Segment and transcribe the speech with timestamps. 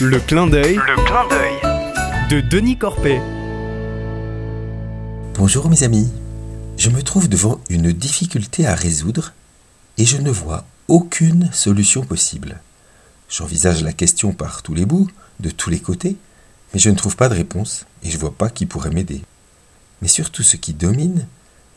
[0.00, 2.30] Le clin d'œil Le clin d'œil.
[2.30, 3.20] de Denis Corpet.
[5.34, 6.10] Bonjour mes amis.
[6.78, 9.34] Je me trouve devant une difficulté à résoudre
[9.98, 12.60] et je ne vois aucune solution possible.
[13.28, 16.16] J'envisage la question par tous les bouts, de tous les côtés,
[16.72, 19.20] mais je ne trouve pas de réponse et je vois pas qui pourrait m'aider.
[20.00, 21.26] Mais surtout ce qui domine,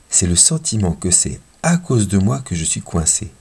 [0.10, 3.32] c'est le sentiment que c'est à cause de moi que je suis coincé.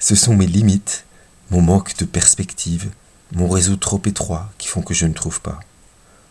[0.00, 1.04] Ce sont mes limites,
[1.50, 2.90] mon manque de perspective,
[3.32, 5.60] mon réseau trop étroit qui font que je ne trouve pas.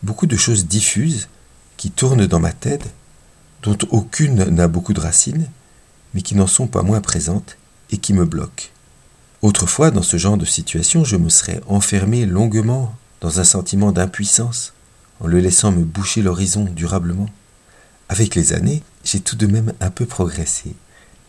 [0.02, 1.28] Beaucoup de choses diffuses
[1.76, 2.92] qui tournent dans ma tête,
[3.62, 5.48] dont aucune n'a beaucoup de racines,
[6.14, 7.56] mais qui n'en sont pas moins présentes
[7.90, 8.68] et qui me bloquent.
[9.42, 14.74] Autrefois, dans ce genre de situation, je me serais enfermé longuement dans un sentiment d'impuissance,
[15.20, 17.28] en le laissant me boucher l'horizon durablement.
[18.08, 20.74] Avec les années, j'ai tout de même un peu progressé,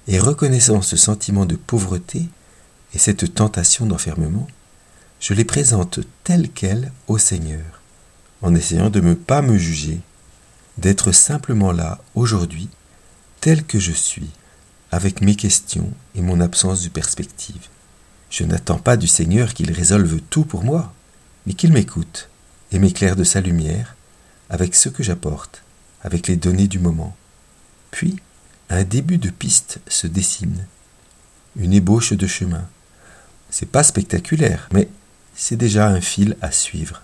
[0.07, 2.27] et reconnaissant ce sentiment de pauvreté
[2.93, 4.47] et cette tentation d'enfermement,
[5.21, 7.81] je les présente telles quelles au Seigneur,
[8.41, 9.99] en essayant de ne pas me juger,
[10.79, 12.67] d'être simplement là aujourd'hui,
[13.39, 14.31] tel que je suis,
[14.91, 17.67] avec mes questions et mon absence de perspective.
[18.31, 20.91] Je n'attends pas du Seigneur qu'il résolve tout pour moi,
[21.45, 22.29] mais qu'il m'écoute
[22.71, 23.95] et m'éclaire de sa lumière
[24.49, 25.63] avec ce que j'apporte,
[26.01, 27.15] avec les données du moment.
[27.91, 28.15] Puis,
[28.71, 30.65] un début de piste se dessine,
[31.57, 32.67] une ébauche de chemin.
[33.51, 34.87] C'est pas spectaculaire, mais
[35.35, 37.01] c'est déjà un fil à suivre.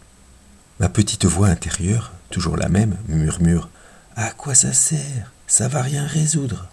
[0.80, 3.70] Ma petite voix intérieure, toujours la même, me murmure
[4.16, 5.31] À quoi ça sert?
[5.47, 6.67] Ça va rien résoudre.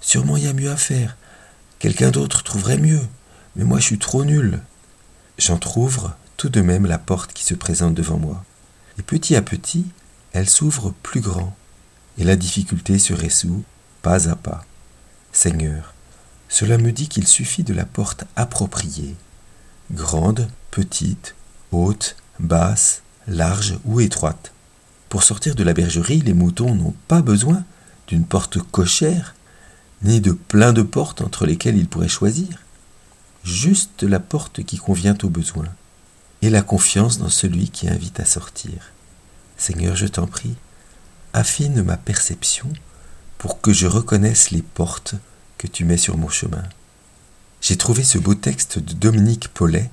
[0.00, 1.16] Sûrement il y a mieux à faire.
[1.78, 3.02] Quelqu'un d'autre trouverait mieux.
[3.56, 4.60] Mais moi je suis trop nul.
[5.38, 8.44] J'entr'ouvre tout de même la porte qui se présente devant moi.
[8.98, 9.86] Et petit à petit,
[10.32, 11.56] elle s'ouvre plus grand.
[12.18, 13.64] Et la difficulté se résout
[14.02, 14.64] pas à pas.
[15.32, 15.94] Seigneur,
[16.48, 19.16] cela me dit qu'il suffit de la porte appropriée.
[19.90, 21.34] Grande, petite,
[21.72, 24.52] haute, basse, large ou étroite.
[25.08, 27.64] Pour sortir de la bergerie, les moutons n'ont pas besoin
[28.06, 29.34] d'une porte cochère,
[30.02, 32.62] ni de plein de portes entre lesquelles ils pourraient choisir.
[33.44, 35.72] Juste la porte qui convient aux besoins,
[36.42, 38.92] et la confiance dans celui qui invite à sortir.
[39.56, 40.54] Seigneur, je t'en prie,
[41.32, 42.70] affine ma perception
[43.38, 45.14] pour que je reconnaisse les portes
[45.56, 46.64] que tu mets sur mon chemin.
[47.68, 49.90] J'ai trouvé ce beau texte de Dominique Paulet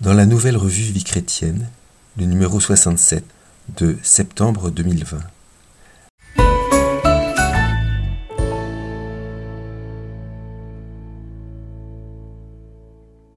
[0.00, 1.68] dans la nouvelle revue Vie chrétienne,
[2.16, 3.24] le numéro 67
[3.76, 5.18] de septembre 2020.